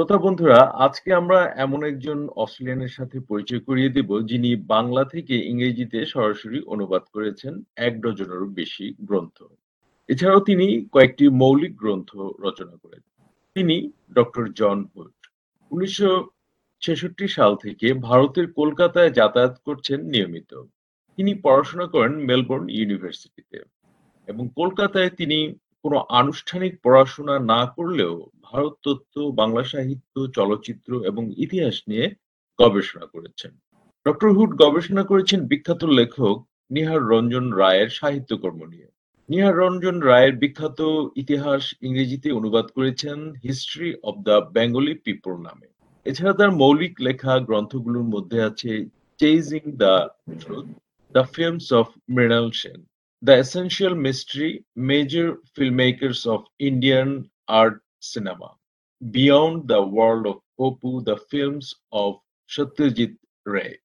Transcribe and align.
শ্রোতা 0.00 0.18
বন্ধুরা, 0.18 0.60
আজকে 0.62 1.14
আমরা 1.14 1.54
এমন 1.56 1.84
একজন 1.84 2.28
অস্ট্রেলিয়ানের 2.36 2.88
সাথে 2.88 3.20
পরিচয় 3.20 3.60
করিয়ে 3.60 3.88
দেব 3.88 4.26
যিনি 4.26 4.56
বাংলা 4.56 5.04
থেকে 5.04 5.34
ইংরেজিতে 5.36 6.06
সরাসরি 6.06 6.60
অনুবাদ 6.60 7.02
করেছেন 7.12 7.62
এক 7.76 8.00
ডজনেরও 8.00 8.46
বেশি 8.46 8.94
গ্রন্থ। 9.00 9.44
এছাড়াও 10.08 10.40
তিনি 10.40 10.88
কয়েকটি 10.92 11.28
মৌলিক 11.28 11.76
গ্রন্থ 11.76 12.16
রচনা 12.16 12.76
করেন। 12.76 13.00
তিনি 13.54 13.90
ডক্টর 14.14 14.52
জন 14.52 14.84
হুড। 14.96 15.12
উনিশশো 15.70 16.28
ছেষট্টি 16.80 17.28
সাল 17.28 17.56
থেকে 17.56 17.94
ভারতের 17.94 18.52
কলকাতায় 18.52 19.10
যাতায়াত 19.10 19.56
করছেন 19.64 20.00
নিয়মিত। 20.02 20.62
তিনি 21.16 21.34
পড়াশোনা 21.34 21.86
করেন 21.86 22.12
মেলবোর্ন 22.16 22.68
ইউনিভার্সিটিতে 22.68 23.62
এবং 24.26 24.48
কলকাতায় 24.56 25.10
তিনি 25.10 25.54
কোনো 25.84 25.98
আনুষ্ঠানিক 26.20 26.72
পড়াশোনা 26.84 27.34
না 27.52 27.60
করলেও 27.76 28.14
ভারত 28.48 28.74
তত্ত্ব, 28.84 29.16
বাংলা 29.40 29.62
সাহিত্য, 29.72 30.14
চলচ্চিত্র 30.38 30.90
এবং 31.10 31.22
ইতিহাস 31.44 31.76
নিয়ে 31.90 32.06
গবেষণা 32.58 33.06
করেছেন। 33.14 33.52
ডক্টর 34.06 34.30
হুড 34.36 34.50
গবেষণা 34.62 35.02
করেছেন 35.10 35.40
বিখ্যাত 35.50 35.82
লেখক 35.98 36.36
নিহার 36.74 37.02
রঞ্জন 37.12 37.46
রায়ের 37.60 37.90
সাহিত্যকর্ম 38.00 38.60
নিয়ে। 38.72 38.88
নিহার 39.28 39.54
রঞ্জন 39.62 39.96
রায়ের 40.08 40.34
বিখ্যাত 40.42 40.80
ইতিহাস 41.22 41.62
ইংরেজিতে 41.86 42.28
অনুবাদ 42.38 42.66
করেছেন 42.76 43.18
history 43.44 43.90
of 44.08 44.16
the 44.26 44.36
Bengali 44.54 44.94
people 45.06 45.34
নামে। 45.46 45.68
এছাড়া 46.06 46.34
তার 46.38 46.50
মৌলিক 46.62 46.94
লেখা 47.06 47.32
গ্রন্থগুলোর 47.48 48.06
মধ্যে 48.14 48.38
আছে 48.48 48.72
chasing 49.20 49.64
the 49.82 49.94
the 51.14 51.22
films 51.34 51.66
of 51.80 51.86
Mrinal 52.14 52.46
Sen, 52.60 52.80
The 53.22 53.40
Essential 53.40 53.94
Mystery: 53.94 54.64
Major 54.74 55.36
Filmmakers 55.54 56.26
of 56.26 56.46
Indian 56.58 57.30
Art 57.48 57.82
Cinema. 58.00 58.54
Beyond 59.02 59.68
the 59.68 59.82
World 59.82 60.26
of 60.26 60.40
Apu: 60.58 61.04
The 61.04 61.18
Films 61.30 61.74
of 61.92 62.18
Satyajit 62.50 63.18
Ray. 63.44 63.78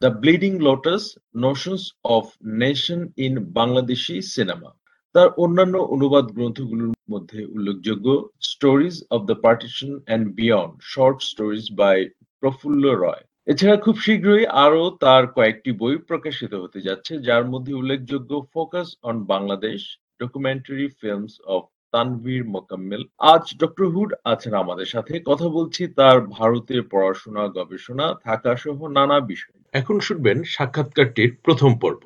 The 0.00 0.10
Bleeding 0.10 0.58
Lotus: 0.58 1.16
Notions 1.32 1.94
of 2.04 2.36
Nation 2.42 3.14
in 3.16 3.52
Bangladeshi 3.52 4.20
Cinema. 4.20 4.70
তার 5.14 5.28
অন্যান্য 5.44 5.76
অনুবাদ 5.94 6.26
গ্রন্থগুলোর 6.36 6.94
মধ্যে 7.12 7.40
উল্লেখযোগ্য 7.54 8.06
stories 8.50 8.94
of 9.14 9.20
the 9.30 9.36
partition 9.46 9.90
and 10.06 10.24
beyond 10.38 10.72
short 10.92 11.18
stories 11.30 11.64
by 11.80 11.98
Prafulla 12.42 12.84
Roy 13.04 13.24
এছাড়া 13.46 13.76
খুব 13.84 13.96
শীঘ্রই 14.04 14.44
আরও 14.64 14.82
তার 15.02 15.24
কয়েকটি 15.36 15.70
বই 15.80 15.96
প্রকাশিত 16.08 16.52
হতে 16.54 16.78
যাচ্ছে 16.86 17.12
যার 17.18 17.44
মধ্যে 17.52 17.72
উল্লেখযোগ্য 17.74 18.32
focus 18.54 18.88
on 19.02 19.16
Bangladesh 19.24 19.80
documentary 20.20 20.86
films 21.00 21.34
of 21.46 21.62
Tanvir 21.94 22.42
Mokammel 22.54 23.02
আজ 23.32 23.44
ডক্টর 23.58 23.86
হুড 23.94 24.10
আছেন 24.24 24.52
আমাদের 24.54 24.88
সাথে 24.94 25.14
কথা 25.26 25.46
বলছি 25.48 25.82
তার 25.98 26.18
ভারতের 26.30 26.82
পড়াশোনা 26.92 27.44
গবেষণা 27.48 28.06
থাকা 28.26 28.52
সহ 28.56 28.78
নানা 28.88 29.16
বিষয় 29.30 29.60
এখন 29.74 29.96
শুনবেন 30.00 30.38
সাক্ষাৎকারটির 30.54 31.30
প্রথম 31.44 31.70
পর্ব 31.82 32.04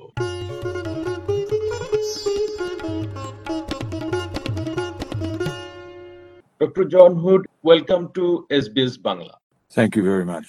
Dr. 6.60 6.84
John 6.86 7.12
Hood, 7.16 7.42
welcome 7.64 8.04
to 8.14 8.24
SBS 8.62 8.94
Bangla. 8.98 9.36
Thank 9.72 9.90
you 9.96 10.02
very 10.02 10.26
much. 10.26 10.48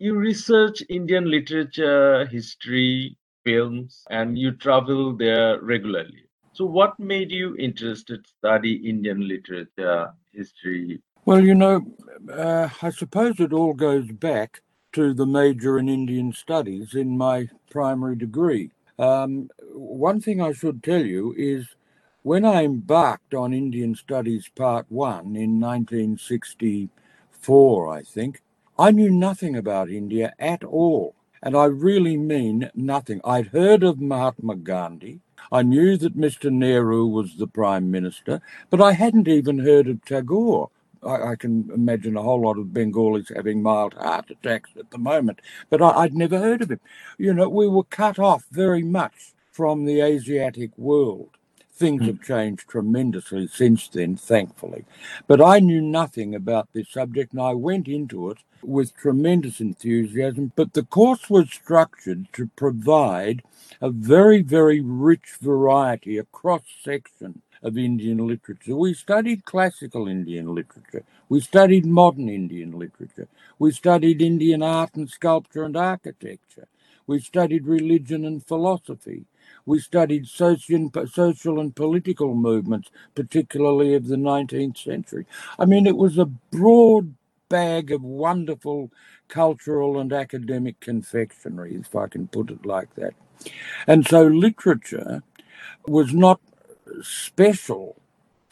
You 0.00 0.14
research 0.14 0.80
Indian 0.88 1.28
literature, 1.28 2.24
history, 2.26 3.16
films, 3.44 4.04
and 4.10 4.38
you 4.38 4.52
travel 4.52 5.16
there 5.16 5.60
regularly. 5.60 6.22
So, 6.52 6.66
what 6.66 6.96
made 7.00 7.32
you 7.32 7.56
interested 7.56 8.24
to 8.24 8.30
study 8.30 8.74
Indian 8.88 9.26
literature, 9.26 10.12
history? 10.32 11.02
Well, 11.24 11.44
you 11.44 11.56
know, 11.56 11.84
uh, 12.32 12.68
I 12.80 12.90
suppose 12.90 13.40
it 13.40 13.52
all 13.52 13.74
goes 13.74 14.12
back 14.12 14.62
to 14.92 15.12
the 15.14 15.26
major 15.26 15.80
in 15.80 15.88
Indian 15.88 16.32
studies 16.32 16.94
in 16.94 17.18
my 17.18 17.48
primary 17.68 18.14
degree. 18.14 18.70
Um, 19.00 19.50
one 19.72 20.20
thing 20.20 20.40
I 20.40 20.52
should 20.52 20.84
tell 20.84 21.04
you 21.04 21.34
is 21.36 21.74
when 22.22 22.44
I 22.44 22.64
embarked 22.64 23.34
on 23.34 23.52
Indian 23.52 23.96
Studies 23.96 24.48
Part 24.54 24.86
1 24.90 25.34
in 25.34 25.58
1964, 25.58 27.92
I 27.92 28.02
think, 28.02 28.42
I 28.80 28.92
knew 28.92 29.10
nothing 29.10 29.56
about 29.56 29.90
India 29.90 30.34
at 30.38 30.62
all. 30.62 31.16
And 31.42 31.56
I 31.56 31.64
really 31.64 32.16
mean 32.16 32.70
nothing. 32.74 33.20
I'd 33.24 33.48
heard 33.48 33.82
of 33.82 34.00
Mahatma 34.00 34.54
Gandhi. 34.56 35.20
I 35.50 35.62
knew 35.62 35.96
that 35.96 36.16
Mr. 36.16 36.50
Nehru 36.50 37.06
was 37.06 37.36
the 37.36 37.46
Prime 37.48 37.90
Minister, 37.90 38.40
but 38.70 38.80
I 38.80 38.92
hadn't 38.92 39.26
even 39.26 39.58
heard 39.58 39.88
of 39.88 40.04
Tagore. 40.04 40.70
I, 41.02 41.30
I, 41.30 41.36
can 41.36 41.70
imagine 41.72 42.16
a 42.16 42.22
whole 42.22 42.42
lot 42.42 42.58
of 42.58 42.72
Bengalis 42.74 43.30
having 43.34 43.62
mild 43.62 43.94
heart 43.94 44.30
attacks 44.30 44.70
at 44.78 44.90
the 44.90 44.98
moment, 44.98 45.40
but 45.70 45.80
I, 45.80 45.90
I'd 45.90 46.14
never 46.14 46.38
heard 46.38 46.62
of 46.62 46.70
him. 46.72 46.80
You 47.18 47.34
know, 47.34 47.48
we 47.48 47.68
were 47.68 47.84
cut 47.84 48.18
off 48.18 48.44
very 48.50 48.82
much 48.82 49.32
from 49.52 49.84
the 49.84 50.00
Asiatic 50.00 50.76
world. 50.76 51.37
Things 51.78 52.02
hmm. 52.02 52.08
have 52.08 52.22
changed 52.22 52.68
tremendously 52.68 53.46
since 53.46 53.88
then, 53.88 54.16
thankfully. 54.16 54.84
But 55.28 55.40
I 55.40 55.60
knew 55.60 55.80
nothing 55.80 56.34
about 56.34 56.68
this 56.72 56.90
subject 56.90 57.32
and 57.32 57.40
I 57.40 57.52
went 57.54 57.86
into 57.86 58.30
it 58.30 58.38
with 58.62 58.96
tremendous 58.96 59.60
enthusiasm. 59.60 60.52
But 60.56 60.72
the 60.72 60.82
course 60.82 61.30
was 61.30 61.50
structured 61.50 62.32
to 62.32 62.48
provide 62.56 63.42
a 63.80 63.90
very, 63.90 64.42
very 64.42 64.80
rich 64.80 65.36
variety, 65.40 66.18
a 66.18 66.24
cross 66.24 66.62
section 66.82 67.42
of 67.62 67.78
Indian 67.78 68.26
literature. 68.26 68.76
We 68.76 68.94
studied 68.94 69.44
classical 69.44 70.08
Indian 70.08 70.54
literature. 70.54 71.04
We 71.28 71.40
studied 71.40 71.86
modern 71.86 72.28
Indian 72.28 72.72
literature. 72.72 73.28
We 73.58 73.72
studied 73.72 74.22
Indian 74.22 74.62
art 74.62 74.94
and 74.94 75.08
sculpture 75.08 75.64
and 75.64 75.76
architecture. 75.76 76.68
We 77.06 77.20
studied 77.20 77.66
religion 77.66 78.24
and 78.24 78.44
philosophy. 78.44 79.24
We 79.68 79.80
studied 79.80 80.26
social 80.26 81.60
and 81.60 81.76
political 81.76 82.34
movements, 82.34 82.90
particularly 83.14 83.94
of 83.94 84.08
the 84.08 84.16
19th 84.16 84.78
century. 84.78 85.26
I 85.58 85.66
mean, 85.66 85.86
it 85.86 85.98
was 85.98 86.16
a 86.16 86.24
broad 86.24 87.14
bag 87.50 87.92
of 87.92 88.02
wonderful 88.02 88.90
cultural 89.28 89.98
and 89.98 90.10
academic 90.10 90.80
confectionery, 90.80 91.74
if 91.74 91.94
I 91.94 92.06
can 92.06 92.28
put 92.28 92.50
it 92.50 92.64
like 92.64 92.94
that. 92.94 93.12
And 93.86 94.06
so 94.08 94.22
literature 94.22 95.22
was 95.86 96.14
not 96.14 96.40
special 97.02 98.00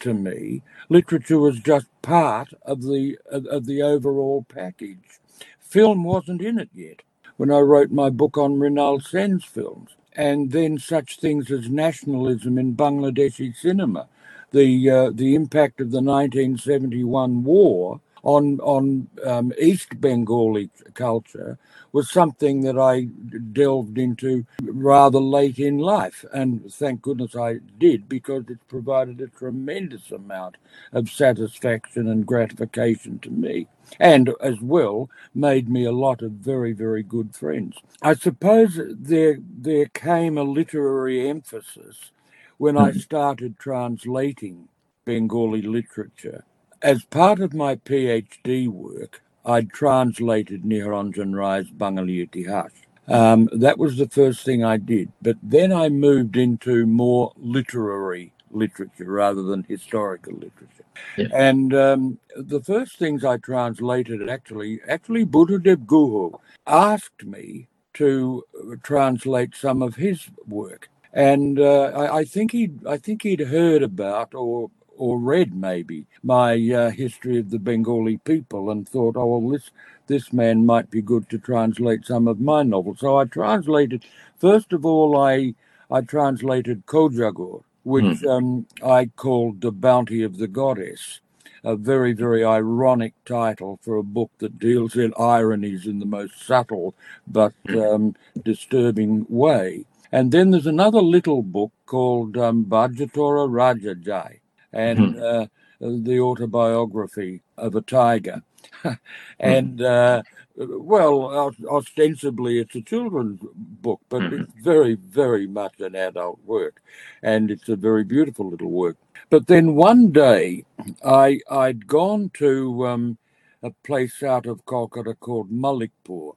to 0.01 0.13
me. 0.13 0.63
Literature 0.91 1.39
was 1.39 1.61
just 1.61 1.87
part 2.03 2.51
of 2.63 2.83
the 2.83 3.19
of, 3.31 3.47
of 3.47 3.65
the 3.65 3.81
overall 3.81 4.45
package. 4.51 5.19
Film 5.61 6.05
wasn't 6.05 6.43
in 6.43 6.59
it 6.59 6.69
yet 6.75 7.01
when 7.39 7.51
I 7.51 7.61
wrote 7.61 7.91
my 7.91 8.11
book 8.11 8.37
on 8.37 8.57
Mrinal 8.57 9.03
Sen's 9.03 9.45
films 9.47 9.97
and 10.17 10.51
then 10.51 10.79
such 10.79 11.21
things 11.21 11.51
as 11.51 11.69
nationalism 11.69 12.59
in 12.59 12.75
Bangladeshi 12.75 13.55
cinema, 13.55 14.09
the 14.51 14.91
uh, 14.91 15.11
the 15.11 15.35
impact 15.35 15.81
of 15.81 15.91
the 15.91 16.01
1971 16.01 17.45
war 17.45 18.01
on 18.27 18.59
on 18.61 19.09
um, 19.25 19.53
East 19.57 20.01
Bengali 20.01 20.69
culture 20.95 21.59
was 21.93 22.11
something 22.11 22.63
that 22.63 22.77
I 22.77 23.05
delved 23.53 23.99
into 23.99 24.45
rather 24.61 25.21
late 25.21 25.61
in 25.61 25.79
life, 25.79 26.25
and 26.33 26.71
thank 26.73 27.03
goodness 27.03 27.37
I 27.37 27.61
did 27.79 28.09
because 28.09 28.45
it 28.49 28.59
provided 28.67 29.21
a 29.21 29.29
tremendous 29.29 30.11
amount 30.11 30.57
of 30.93 31.09
satisfaction 31.09 32.09
and 32.09 32.27
gratification 32.27 33.21
to 33.21 33.31
me 33.31 33.69
and 34.01 34.35
as 34.41 34.61
well 34.61 35.09
made 35.33 35.69
me 35.69 35.85
a 35.85 35.93
lot 35.93 36.21
of 36.21 36.33
very, 36.33 36.73
very 36.73 37.05
good 37.05 37.33
friends. 37.33 37.77
I 38.03 38.15
suppose 38.15 38.81
there 38.91 39.39
there 39.41 39.87
came 39.87 40.37
a 40.37 40.43
literary 40.43 41.29
emphasis 41.29 42.11
when 42.59 42.77
I 42.77 42.91
hmm. 42.91 42.99
started 42.99 43.59
translating 43.61 44.69
Bengali 45.05 45.63
literature. 45.63 46.45
As 46.87 47.03
part 47.03 47.41
of 47.41 47.53
my 47.53 47.75
PhD 47.75 48.69
work, 48.69 49.21
I'd 49.45 49.71
translated 49.71 50.63
Niharranjan 50.63 51.35
Rai's 51.35 51.69
Bangali 51.69 52.25
Itihas. 52.25 52.71
Um, 53.09 53.49
that 53.53 53.77
was 53.77 53.97
the 53.97 54.09
first 54.09 54.45
thing 54.45 54.63
I 54.63 54.77
did. 54.77 55.11
But 55.21 55.37
then 55.43 55.73
I 55.73 55.89
moved 55.89 56.37
into 56.37 56.87
more 56.87 57.33
literary 57.37 58.33
literature 58.53 59.11
rather 59.11 59.43
than 59.43 59.65
historical 59.65 60.35
literature. 60.35 60.85
Yeah. 61.17 61.27
And 61.35 61.75
um, 61.75 62.19
the 62.37 62.63
first 62.63 63.01
things 63.01 63.25
I 63.25 63.39
translated 63.39 64.31
actually, 64.31 64.79
actually 64.89 65.27
Buddhadev 65.27 65.87
Guha 65.87 66.39
asked 66.69 67.25
me 67.25 67.67
to 67.95 68.45
translate 68.85 69.57
some 69.57 69.83
of 69.83 69.97
his 69.97 70.29
work, 70.47 70.89
and 71.13 71.59
uh, 71.59 71.91
I, 71.97 72.19
I, 72.19 72.25
think 72.25 72.53
he, 72.53 72.71
I 72.89 72.97
think 72.97 73.23
he'd 73.23 73.41
heard 73.41 73.83
about 73.83 74.35
or 74.35 74.71
or 74.99 75.19
read 75.19 75.55
maybe 75.55 76.07
my 76.23 76.55
uh, 76.71 76.91
history 76.91 77.39
of 77.39 77.51
the 77.51 77.59
Bengali 77.59 78.19
people 78.19 78.71
and 78.71 78.89
thought, 78.89 79.17
oh 79.17 79.39
well, 79.39 79.53
this 79.53 79.71
this 80.07 80.33
man 80.33 80.65
might 80.65 80.91
be 80.91 81.03
good 81.03 81.29
to 81.31 81.39
translate 81.39 82.07
some 82.07 82.29
of 82.29 82.41
my 82.41 82.63
novels. 82.63 83.01
So 83.01 83.19
I 83.19 83.25
translated. 83.25 84.05
First 84.39 84.73
of 84.73 84.87
all, 84.87 85.19
I 85.19 85.55
I 85.91 86.01
translated 86.01 86.87
Kojagar, 86.87 87.63
which 87.85 88.05
mm. 88.05 88.29
um, 88.29 88.67
I 88.85 89.07
called 89.07 89.61
The 89.61 89.73
Bounty 89.73 90.23
of 90.23 90.39
the 90.39 90.49
Goddess. 90.49 91.21
a 91.67 91.75
very, 91.77 92.13
very 92.13 92.45
ironic 92.45 93.13
title 93.25 93.79
for 93.83 93.97
a 93.97 94.03
book 94.03 94.31
that 94.39 94.59
deals 94.59 94.95
in 94.95 95.13
ironies 95.19 95.87
in 95.87 95.99
the 95.99 96.07
most 96.07 96.41
subtle 96.47 96.95
but 97.27 97.55
um, 97.71 98.15
disturbing 98.45 99.27
way. 99.29 99.85
And 100.13 100.31
then 100.31 100.51
there's 100.51 100.67
another 100.69 101.03
little 101.03 101.43
book 101.43 101.73
called 101.85 102.37
um, 102.37 102.65
Bhajatora 102.65 103.49
Rajajai 103.51 104.39
and 104.73 105.19
uh, 105.21 105.47
the 105.81 106.21
autobiography 106.21 107.43
of 107.57 107.75
a 107.75 107.83
tiger. 107.83 108.43
and 109.41 109.83
uh, 109.83 110.23
well, 110.57 111.53
ostensibly 111.71 112.59
it's 112.59 112.75
a 112.75 112.83
children's 112.83 113.41
book, 113.55 114.01
but 114.09 114.23
it's 114.33 114.53
very, 114.63 114.95
very 114.95 115.47
much 115.47 115.81
an 115.81 115.95
adult 115.95 116.41
work, 116.45 116.83
and 117.23 117.51
it's 117.51 117.69
a 117.69 117.77
very 117.77 118.05
beautiful 118.05 118.49
little 118.49 118.71
work. 118.71 118.97
But 119.29 119.47
then 119.47 119.75
one 119.75 120.13
day, 120.13 120.65
I 121.05 121.41
I'd 121.51 121.87
gone 121.87 122.31
to 122.35 122.87
um, 122.87 123.19
a 123.63 123.71
place 123.85 124.23
out 124.23 124.47
of 124.47 124.65
Kolkata 124.65 125.19
called 125.19 125.51
Malikpur, 125.51 126.33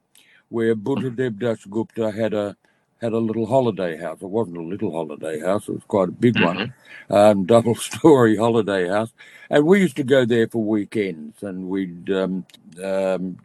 where 0.50 0.76
Buddhadeb 0.76 1.40
Das 1.40 1.64
Gupta 1.66 2.12
had 2.12 2.34
a 2.34 2.58
had 3.01 3.13
a 3.13 3.18
little 3.18 3.46
holiday 3.46 3.98
house. 3.98 4.19
It 4.22 4.30
wasn't 4.30 4.57
a 4.57 4.62
little 4.62 4.92
holiday 4.92 5.40
house; 5.40 5.68
it 5.68 5.74
was 5.74 5.84
quite 5.88 6.10
a 6.10 6.13
big 6.13 6.40
one, 6.42 6.74
um, 7.10 7.46
double 7.48 7.75
story 7.75 8.36
holiday 8.38 8.88
house. 8.88 9.13
And 9.50 9.66
we 9.66 9.81
used 9.81 9.96
to 9.98 10.04
go 10.04 10.25
there 10.25 10.48
for 10.48 10.63
weekends, 10.63 11.44
and 11.44 11.69
we'd 11.69 12.10
um, 12.12 12.46
um, 12.84 13.38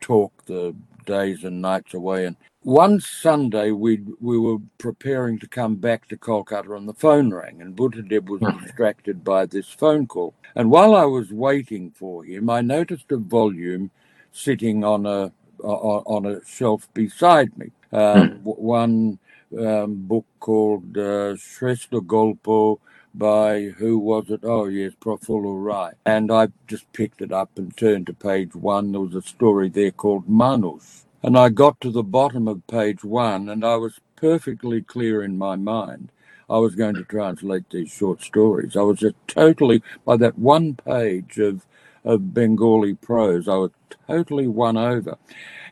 talk 0.00 0.32
the 0.46 0.74
days 1.06 1.44
and 1.44 1.60
nights 1.60 1.94
away. 1.94 2.26
And 2.26 2.36
one 2.62 3.00
Sunday, 3.00 3.70
we 3.72 4.02
we 4.20 4.38
were 4.38 4.58
preparing 4.78 5.38
to 5.40 5.48
come 5.48 5.76
back 5.76 6.08
to 6.08 6.16
Kolkata, 6.16 6.76
and 6.76 6.88
the 6.88 6.94
phone 6.94 7.32
rang, 7.32 7.60
and 7.60 7.76
Buddhadeb 7.76 8.28
was 8.28 8.40
distracted 8.62 9.24
by 9.24 9.46
this 9.46 9.68
phone 9.68 10.06
call. 10.06 10.34
And 10.54 10.70
while 10.70 10.94
I 10.94 11.04
was 11.04 11.32
waiting 11.32 11.90
for 11.90 12.24
him, 12.24 12.48
I 12.50 12.60
noticed 12.60 13.10
a 13.12 13.16
volume 13.16 13.90
sitting 14.32 14.84
on 14.84 15.06
a 15.06 15.32
on 15.62 16.26
a 16.26 16.44
shelf 16.44 16.88
beside 16.94 17.56
me. 17.58 17.70
Um, 17.92 18.40
one 18.42 19.18
um, 19.58 19.94
book 20.06 20.26
called 20.40 20.96
uh, 20.96 21.34
Shrestha 21.36 22.00
Golpo 22.00 22.78
by 23.14 23.64
who 23.76 23.98
was 23.98 24.30
it? 24.30 24.40
Oh 24.42 24.66
yes, 24.66 24.92
Prafulla 25.00 25.62
Rai. 25.62 25.92
And 26.06 26.32
I 26.32 26.48
just 26.66 26.90
picked 26.92 27.20
it 27.20 27.32
up 27.32 27.50
and 27.56 27.76
turned 27.76 28.06
to 28.06 28.14
page 28.14 28.54
one. 28.54 28.92
There 28.92 29.00
was 29.00 29.14
a 29.14 29.22
story 29.22 29.68
there 29.68 29.90
called 29.90 30.28
Manush. 30.28 31.04
And 31.22 31.36
I 31.38 31.50
got 31.50 31.80
to 31.82 31.90
the 31.90 32.02
bottom 32.02 32.48
of 32.48 32.66
page 32.66 33.04
one 33.04 33.48
and 33.48 33.64
I 33.64 33.76
was 33.76 34.00
perfectly 34.16 34.82
clear 34.82 35.22
in 35.22 35.38
my 35.38 35.56
mind. 35.56 36.10
I 36.48 36.58
was 36.58 36.74
going 36.74 36.94
to 36.96 37.04
translate 37.04 37.70
these 37.70 37.90
short 37.90 38.22
stories. 38.22 38.76
I 38.76 38.82
was 38.82 39.00
just 39.00 39.16
totally 39.26 39.82
by 40.04 40.16
that 40.16 40.38
one 40.38 40.74
page 40.74 41.38
of 41.38 41.66
of 42.04 42.34
Bengali 42.34 42.94
prose, 42.94 43.48
I 43.48 43.54
was 43.54 43.70
totally 44.08 44.46
won 44.48 44.76
over. 44.76 45.18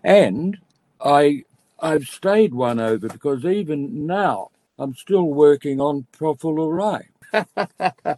And 0.05 0.59
I 1.01 1.45
I've 1.83 2.07
stayed 2.07 2.55
won 2.55 2.81
over 2.81 3.09
because 3.09 3.45
even 3.45 4.07
now 4.07 4.51
I'm 4.79 4.95
still 4.95 5.25
working 5.25 5.81
on 5.81 6.07
Prafulla 6.13 7.05
Rai. 7.35 7.47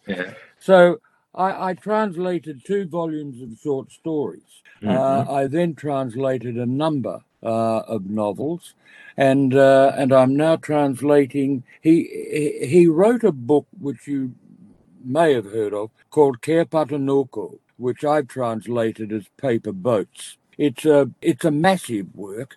Yeah. 0.07 0.35
So 0.61 1.01
I, 1.35 1.71
I 1.71 1.75
translated 1.75 2.65
two 2.65 2.87
volumes 2.87 3.41
of 3.43 3.59
short 3.61 3.91
stories. 3.93 4.63
Uh, 4.85 5.25
I 5.31 5.47
then 5.47 5.75
translated 5.75 6.57
a 6.57 6.67
number 6.67 7.21
uh, 7.43 7.81
of 7.81 8.07
novels, 8.07 8.75
and 9.17 9.55
uh, 9.55 9.93
and 9.97 10.13
I'm 10.13 10.37
now 10.37 10.57
translating. 10.57 11.63
He, 11.81 12.59
he 12.67 12.87
wrote 12.89 13.23
a 13.23 13.33
book 13.33 13.67
which 13.79 14.09
you 14.09 14.35
may 15.05 15.35
have 15.35 15.53
heard 15.53 15.73
of 15.73 15.91
called 16.11 16.41
Kerpatanoko, 16.41 17.59
which 17.77 18.05
I've 18.05 18.29
translated 18.29 19.13
as 19.13 19.29
Paper 19.37 19.73
Boats. 19.73 20.37
It's 20.59 20.85
a 20.85 21.11
it's 21.21 21.45
a 21.45 21.51
massive 21.51 22.15
work, 22.15 22.57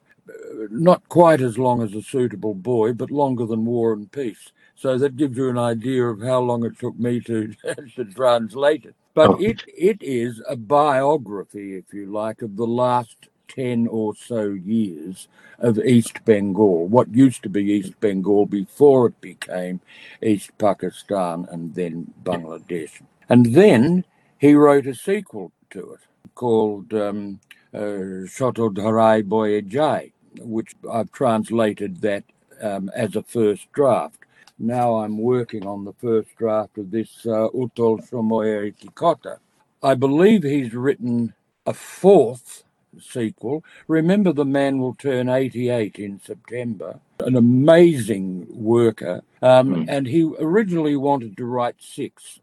not 0.72 1.07
quite 1.10 1.42
as 1.42 1.57
long 1.57 1.81
as 1.83 1.94
a 1.94 2.01
suitable 2.01 2.56
boy, 2.56 2.94
but 2.94 3.12
longer 3.12 3.45
than 3.45 3.66
War 3.66 3.94
and 3.94 4.12
Peace. 4.12 4.51
So 4.75 4.98
that 4.98 5.18
gives 5.18 5.38
you 5.38 5.50
an 5.50 5.57
idea 5.57 6.06
of 6.06 6.22
how 6.22 6.39
long 6.42 6.66
it 6.66 6.80
took 6.80 6.98
me 7.00 7.22
to, 7.22 7.54
to 7.95 8.06
translate 8.06 8.86
it. 8.86 8.95
But 9.16 9.31
Okay. 9.31 9.38
it 9.39 9.63
it 9.68 10.01
is 10.04 10.42
a 10.50 10.56
biography, 10.57 11.77
if 11.77 11.94
you 11.94 12.07
like, 12.07 12.42
of 12.42 12.57
the 12.57 12.68
last 12.68 13.30
ten 13.50 13.88
or 13.88 14.16
so 14.16 14.50
years 14.50 15.27
of 15.60 15.80
East 15.80 16.25
Bengal, 16.25 16.88
what 16.88 17.13
used 17.16 17.44
to 17.44 17.50
be 17.50 17.63
East 17.66 18.00
Bengal 18.01 18.45
before 18.45 19.07
it 19.07 19.22
became 19.22 19.81
East 20.24 20.57
Pakistan 20.60 21.48
and 21.51 21.75
then 21.75 22.13
Bangladesh. 22.24 23.01
And 23.30 23.56
then 23.56 24.06
he 24.39 24.54
wrote 24.56 24.88
a 24.88 24.95
sequel 24.95 25.51
to 25.72 25.94
it 25.94 26.01
called 26.36 26.94
um, 26.94 27.39
uh, 27.74 28.25
Shotodharai 28.27 29.25
Boye 29.25 29.62
Jai, 29.62 30.12
which 30.40 30.74
I've 30.92 31.12
translated 31.12 32.02
that 32.02 32.24
um, 32.62 32.90
as 32.96 33.16
a 33.16 33.24
first 33.24 33.72
draft. 33.74 34.20
Now 34.58 34.96
I'm 34.96 35.18
working 35.18 35.68
on 35.68 35.84
the 35.84 35.94
first 35.94 36.30
draft 36.38 36.78
of 36.78 36.92
this 36.92 37.26
uh, 37.26 37.50
Utol 37.54 38.08
Shomoye 38.10 38.74
Tikota. 38.78 39.38
I 39.84 39.96
believe 39.96 40.44
he's 40.44 40.74
written 40.74 41.34
a 41.66 41.74
fourth 41.74 42.64
sequel. 43.00 43.64
Remember, 43.88 44.32
the 44.32 44.46
man 44.46 44.80
will 44.80 44.96
turn 44.96 45.28
88 45.28 45.98
in 45.98 46.20
September. 46.22 47.00
An 47.20 47.36
amazing 47.36 48.48
worker. 48.50 49.22
Um, 49.42 49.76
Mm. 49.76 49.86
And 49.90 50.08
he 50.08 50.24
originally 50.40 50.96
wanted 50.96 51.36
to 51.38 51.46
write 51.46 51.76
six 51.80 52.40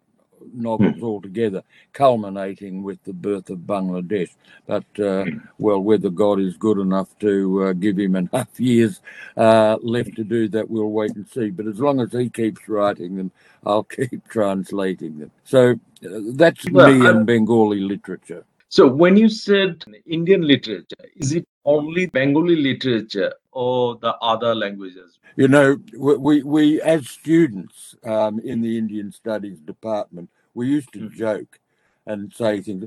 novels 0.55 1.03
altogether, 1.03 1.63
culminating 1.93 2.83
with 2.83 3.03
the 3.05 3.13
birth 3.13 3.51
of 3.51 3.59
Bangladesh. 3.59 4.31
But, 4.67 4.85
uh, 4.99 5.25
well, 5.59 5.81
whether 5.81 6.11
God 6.11 6.41
is 6.41 6.57
good 6.57 6.79
enough 6.79 7.19
to 7.21 7.65
uh, 7.65 7.73
give 7.73 7.99
him 7.99 8.17
enough 8.17 8.49
years 8.59 9.01
uh, 9.37 9.77
left 9.83 10.17
to 10.17 10.25
do 10.25 10.49
that, 10.49 10.71
we'll 10.71 10.91
wait 10.91 11.15
and 11.17 11.29
see. 11.29 11.51
But 11.51 11.67
as 11.67 11.79
long 11.79 12.01
as 12.01 12.13
he 12.13 12.29
keeps 12.29 12.69
writing 12.69 13.17
them, 13.17 13.33
I'll 13.65 13.85
keep 13.99 14.27
translating 14.29 15.19
them. 15.19 15.31
So 15.45 15.73
uh, 16.05 16.21
that's 16.35 16.69
Well, 16.71 16.93
me 16.93 17.07
and 17.07 17.27
Bengali 17.27 17.81
literature. 17.81 18.45
So 18.69 18.89
when 18.89 19.19
you 19.19 19.29
said 19.29 19.85
Indian 20.07 20.41
literature, 20.47 20.97
is 21.17 21.33
it 21.33 21.47
only 21.67 22.07
Bengali 22.07 22.57
literature 22.57 23.35
or 23.51 23.97
the 23.97 24.15
other 24.23 24.55
languages? 24.55 25.19
You 25.37 25.49
know, 25.49 25.79
we, 25.97 26.17
we, 26.17 26.43
we 26.43 26.81
as 26.81 27.09
students 27.09 27.94
um, 28.05 28.41
in 28.41 28.63
the 28.63 28.79
Indian 28.79 29.13
Studies 29.13 29.59
department, 29.61 30.31
we 30.55 30.69
used 30.69 30.93
to 30.94 31.01
Mhm. 31.01 31.13
joke 31.17 31.61
and 32.06 32.32
say 32.35 32.61
things. 32.63 32.87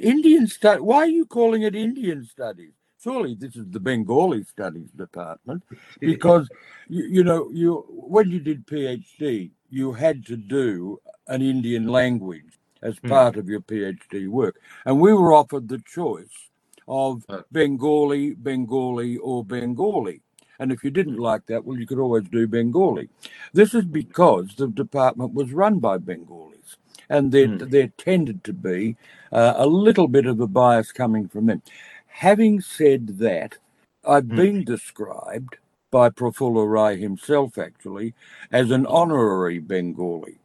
Indian 0.00 0.46
study? 0.48 0.80
Why 0.82 0.98
are 0.98 1.06
you 1.08 1.26
calling 1.26 1.62
it 1.62 1.74
Indian 1.76 2.24
Studies? 2.24 2.72
Surely 3.02 3.34
this 3.36 3.56
is 3.56 3.66
the 3.70 3.80
Bengali 3.80 4.44
Studies 4.44 4.90
department, 4.92 5.64
because 6.04 6.50
you, 6.88 7.04
you 7.06 7.24
know 7.24 7.50
you 7.52 7.84
when 7.90 8.30
you 8.30 8.40
did 8.40 8.66
PhD, 8.66 9.52
you 9.70 9.92
had 9.94 10.26
to 10.26 10.36
do 10.36 11.00
an 11.28 11.42
Indian 11.42 11.88
language 11.88 12.58
as 12.82 12.98
Hmm. 13.02 13.16
part 13.16 13.36
of 13.36 13.48
your 13.48 13.60
PhD 13.60 14.28
work, 14.28 14.60
and 14.86 15.00
we 15.00 15.14
were 15.14 15.34
offered 15.34 15.68
the 15.68 15.80
choice 15.86 16.50
of 16.88 17.24
Uh. 17.28 17.42
Bengali, 17.52 18.34
Bengali, 18.34 19.18
or 19.18 19.44
Bengali. 19.44 20.22
And 20.60 20.72
if 20.72 20.84
you 20.84 20.90
didn't 20.90 21.18
like 21.18 21.46
that, 21.46 21.64
well, 21.64 21.78
you 21.78 21.86
could 21.86 21.98
always 22.00 22.24
do 22.28 22.46
Bengali. 22.48 23.08
This 23.54 23.74
is 23.74 23.84
because 23.84 24.54
the 24.56 24.68
department 24.68 25.34
was 25.34 25.52
run 25.52 25.78
by 25.80 25.98
Bengalis, 25.98 26.76
and 27.10 27.32
there, 27.32 27.48
Hmm. 27.48 27.56
there 27.58 27.88
tended 27.98 28.44
to 28.44 28.52
be 28.52 28.96
uh, 29.32 29.54
a 29.56 29.66
little 29.66 30.08
bit 30.08 30.26
of 30.26 30.40
a 30.40 30.46
bias 30.46 30.92
coming 30.92 31.28
from 31.28 31.46
them. 31.46 31.62
Having 32.08 32.62
said 32.62 33.18
that, 33.18 33.58
I've 34.06 34.28
Hmm. 34.30 34.36
been 34.36 34.64
described 34.64 35.56
by 35.90 36.10
Prafulla 36.10 36.70
Rai 36.70 36.98
himself, 36.98 37.58
actually, 37.58 38.14
as 38.52 38.70
an 38.70 38.86
honorary 38.86 39.58
Bengali. 39.58 40.38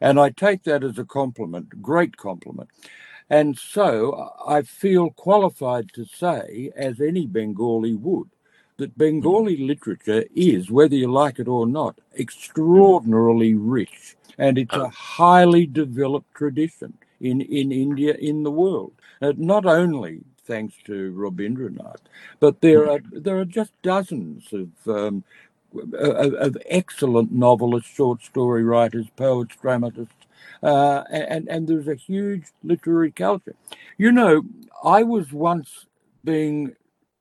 And 0.00 0.20
I 0.20 0.30
take 0.30 0.64
that 0.64 0.84
as 0.84 0.98
a 0.98 1.04
compliment, 1.04 1.82
great 1.82 2.16
compliment. 2.16 2.70
And 3.30 3.58
so 3.58 4.32
I 4.46 4.62
feel 4.62 5.10
qualified 5.10 5.92
to 5.94 6.04
say, 6.04 6.70
as 6.76 7.00
any 7.00 7.26
Bengali 7.26 7.94
would, 7.94 8.30
that 8.78 8.96
Bengali 8.96 9.56
literature 9.56 10.24
is, 10.34 10.70
whether 10.70 10.94
you 10.94 11.10
like 11.10 11.38
it 11.38 11.48
or 11.48 11.66
not, 11.66 11.98
extraordinarily 12.18 13.54
rich. 13.54 14.16
And 14.38 14.56
it's 14.56 14.74
a 14.74 14.88
highly 14.88 15.66
developed 15.66 16.32
tradition 16.34 16.96
in, 17.20 17.40
in 17.40 17.72
India, 17.72 18.14
in 18.14 18.44
the 18.44 18.52
world. 18.52 18.92
Uh, 19.20 19.32
not 19.36 19.66
only 19.66 20.20
thanks 20.44 20.74
to 20.84 21.12
Rabindranath, 21.12 22.02
but 22.38 22.60
there 22.60 22.88
are 22.88 23.00
there 23.12 23.38
are 23.38 23.44
just 23.44 23.72
dozens 23.82 24.52
of 24.52 24.70
um, 24.86 25.24
of, 25.74 26.34
of 26.34 26.56
excellent 26.66 27.32
novelists, 27.32 27.90
short 27.92 28.22
story 28.22 28.62
writers, 28.62 29.06
poets, 29.16 29.56
dramatists, 29.60 30.14
uh, 30.62 31.02
and 31.10 31.48
and 31.48 31.66
there's 31.66 31.88
a 31.88 31.96
huge 31.96 32.44
literary 32.62 33.10
culture. 33.10 33.56
You 33.98 34.12
know, 34.12 34.44
I 34.84 35.02
was 35.02 35.32
once 35.32 35.86
being 36.24 36.76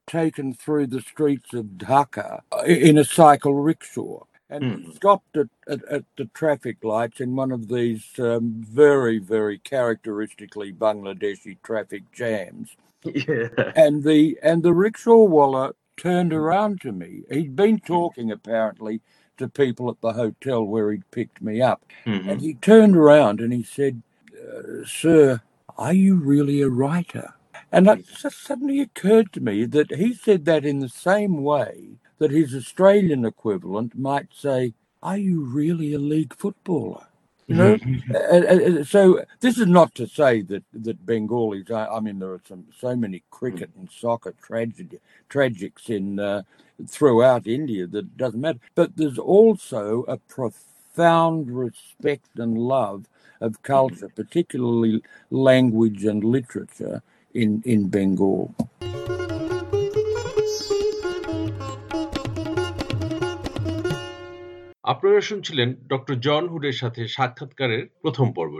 taken 0.08 0.54
through 0.54 0.88
the 0.88 1.02
streets 1.02 1.54
of 1.54 1.66
Dhaka 1.78 2.42
in 2.66 2.98
a 2.98 3.04
cycle 3.04 3.54
rickshaw. 3.56 4.24
and 4.50 4.64
Hmm. 4.64 4.82
he 4.84 4.96
stopped 4.96 5.36
at, 5.36 5.48
at, 5.68 5.84
at 5.92 6.06
the 6.18 6.26
traffic 6.34 6.78
lights 6.82 7.20
in 7.20 7.36
one 7.36 7.52
of 7.52 7.68
these 7.68 8.18
um, 8.18 8.64
very, 8.66 9.20
very 9.20 9.58
characteristically 9.60 10.72
Bangladeshi 10.72 11.58
traffic 11.64 12.04
jams. 12.14 12.76
Yeah. 13.04 13.50
And 13.76 14.04
the 14.04 14.38
and 14.42 14.64
the 14.64 14.74
rickshaw 14.74 15.24
wallah 15.26 15.74
turned 15.98 16.34
around 16.34 16.82
to 16.82 16.92
me. 16.92 17.22
He'd 17.32 17.56
been 17.56 17.80
talking 17.80 18.32
apparently 18.32 19.02
to 19.38 19.48
people 19.48 19.90
at 19.90 20.02
the 20.02 20.14
hotel 20.14 20.64
where 20.64 20.92
he'd 20.92 21.10
picked 21.12 21.42
me 21.42 21.62
up, 21.62 21.86
Mhm. 22.06 22.28
and 22.30 22.42
he 22.42 22.56
turned 22.56 22.98
around 22.98 23.40
and 23.40 23.54
he 23.54 23.64
said, 23.64 24.02
uh, 24.34 24.84
"Sir, 24.86 25.42
are 25.78 25.94
you 25.94 26.16
really 26.16 26.62
a 26.62 26.70
writer?" 26.70 27.34
And 27.72 27.88
it 27.88 28.08
just 28.08 28.44
suddenly 28.44 28.82
occurred 28.82 29.34
to 29.34 29.42
me 29.42 29.66
that 29.68 29.92
he 29.92 30.14
said 30.16 30.46
that 30.46 30.66
in 30.66 30.80
the 30.80 30.90
same 30.90 31.44
way 31.44 32.00
that 32.20 32.32
his 32.32 32.56
Australian 32.56 33.26
equivalent 33.26 33.98
might 33.98 34.30
say, 34.34 34.74
"Are 35.04 35.18
you 35.20 35.42
really 35.44 35.94
a 35.94 36.00
league 36.00 36.34
footballer?" 36.36 37.08
You 37.48 37.56
know, 37.56 37.80
Uh, 38.16 38.18
uh, 38.18 38.80
uh, 38.82 38.84
so 38.86 39.24
this 39.42 39.58
is 39.60 39.68
not 39.68 39.96
to 39.96 40.08
say 40.08 40.42
that 40.44 40.64
that 40.74 41.06
Bengalis. 41.06 41.72
I, 41.72 41.86
I 41.88 42.00
mean, 42.02 42.20
there 42.20 42.34
are 42.34 42.42
some 42.48 42.66
so 42.78 42.96
many 42.96 43.24
cricket 43.32 43.72
and 43.78 43.90
soccer 43.92 44.34
tragedy 44.42 45.00
tragics 45.30 45.90
in 45.92 46.20
uh, 46.20 46.44
throughout 46.88 47.48
India 47.48 47.88
that 47.88 48.06
it 48.12 48.18
doesn't 48.18 48.42
matter. 48.42 48.60
But 48.76 48.98
there's 48.98 49.20
also 49.20 50.04
a 50.10 50.18
profound 50.18 51.52
respect 51.52 52.30
and 52.38 52.58
love 52.58 53.06
of 53.42 53.62
culture, 53.64 54.10
particularly 54.10 55.04
language 55.32 56.06
and 56.06 56.24
literature 56.24 57.04
in 57.38 57.52
in 57.66 57.82
Bengal. 57.90 58.40
আপনারা 64.84 65.22
শুনছিলেন 65.22 65.70
doctor 65.88 66.16
John 66.20 66.44
হুডের 66.48 66.76
সাথে 66.82 67.02
সাক্ষাৎকারের 67.08 67.84
প্রথম 68.02 68.28
পর্ব 68.32 68.54